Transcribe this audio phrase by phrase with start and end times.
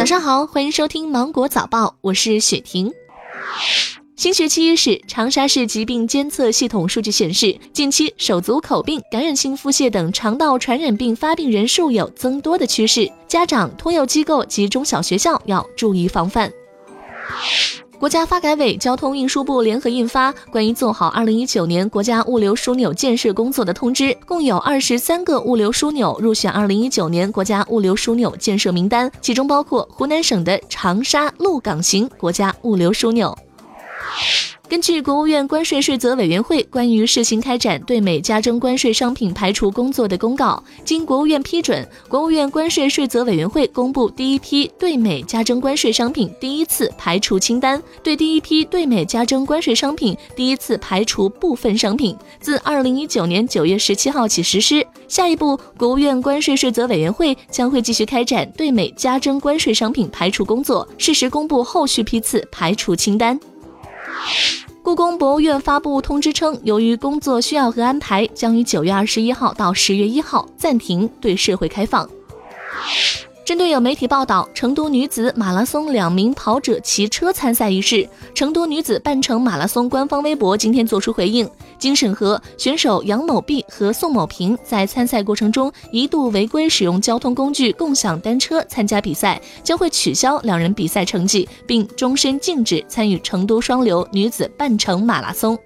[0.00, 2.90] 早上好，欢迎收听芒果早报，我是雪婷。
[4.16, 16.50] 新学期伊始，长沙市疾病监测系统数据显示，近期手足口病、感染性腹泻等肠道传染病发病人数有增多的趋势，家长、托幼机构及中小学校要注意防范。
[18.00, 33.36] 国家发改委、交通运输部联合印发《关于做好二零一九年国家物流枢纽建设工作的通知》，共有二十三个物流枢纽入选二零一九年国家物流枢纽建设名单，其中包括湖南省的长沙鹿港型国家物流枢纽。
[34.70, 54.86] 根据国务院关税税则委员会关于试行开展对美加征关税商品排除工作的公告，经国务院批准，国务院关税税则委员会公布第一批对美加征关税商品第一次排除清单，对第一批对美加征关税商品第一次排除部分商品，自二零一九年九月十七号起实施。
[55.08, 63.36] 下一步，国务院关税税则委员会将会继续开展对美加征关税商品排除工作，适时公布后续批次排除清单。
[64.82, 72.08] 故宫博物院发布通知称，由于工作需要和安排，将于九月二十一号到十月一号暂停对社会开放。
[73.44, 81.50] 针对有媒体报道成都女子马拉松两名跑者骑车参赛一事，成都女子半程马拉松官方微博今天作出回应。
[81.76, 95.58] 经审核，选手杨某碧和宋某平在参赛过程中一度违规使用交通工具共享单车参加比赛，将会取消两人比赛成绩，并终身禁止参与成都双流女子半程马拉松。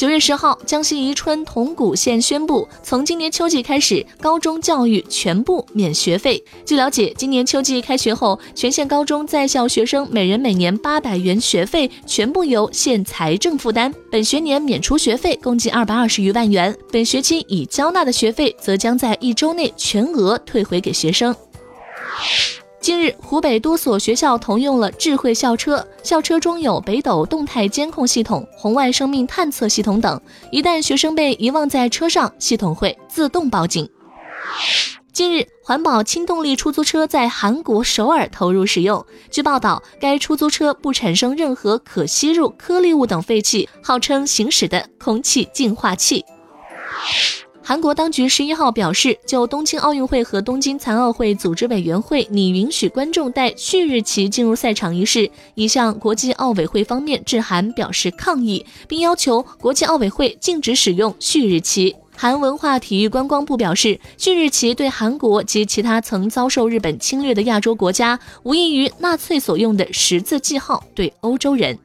[0.00, 6.42] 九月十号，江西宜春铜鼓县宣布，从今年秋季开始，高中教育全部免学费。
[6.64, 13.92] 据了解，今年秋季开学后，全县高中在校学生每人每年八百元学费全部由县财政负担。
[14.10, 21.36] 本学年免除学费共计二百二十余万元，本学期已交纳的学费则将在一周内全额退回给学生。
[22.80, 30.18] 近日，湖北多所学校同用了智慧校车，校车中有北斗动态监控系统、红外生命探测系统等。
[30.50, 33.86] 一旦学生被遗忘在车上，系统会自动报警。
[35.12, 39.04] 近日，环保轻动力出租车在韩国首尔投入使用。
[39.30, 46.24] 据报道，该出租车不产生任何可吸入颗粒物等废气，号称行驶的空气净化器。
[47.70, 61.94] 韩国当局十一号表示，就东京奥运会和东京残奥会组织委员会拟允许观众带旭日旗进入赛场一事，已向国际奥委会方面致函表示抗议，并要求国际奥委会禁止使用旭日旗。
[62.16, 71.78] 韩文化体育观光部表示，旭日旗对韩国及其他曾遭受日本侵略的亚洲国家，无异于纳粹所用的十字记号对欧洲人。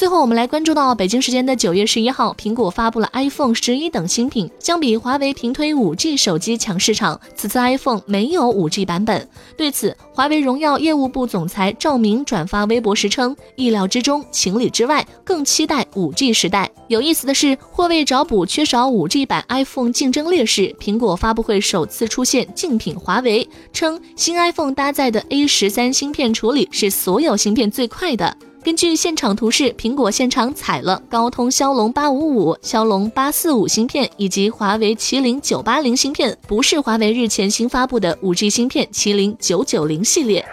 [0.00, 4.50] 最后，我们来关注到北京时间的九月十一号，苹果发布了 iPhone 十一等新品。
[4.58, 9.28] 相比华为平推五 G 手机抢市场，此次 iPhone 没有五 G 版本。
[9.58, 28.34] 对此，华为荣耀业务部总裁赵明转发微博时称：“意料之中，情理之外，更期待五 G 时代。”有意思的是，或为找补缺少五 G 版 iPhone 竞争劣势，苹果发布会首次出现竞品华为，称新 iPhone 搭载的 A 十三芯片处理是所有芯片最快的。
[28.62, 40.44] 根据现场图示，苹果现场采了高通骁龙八五五、骁龙八四五芯片以及华为麒麟九八零芯片，不是华为日前新发布的五 G 芯片麒麟九九零系列。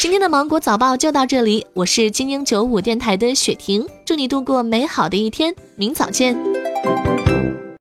[0.00, 6.38] 今天的芒果早报就到这里，我是精英九五电台的雪婷，祝你度过美好的一天，明早见。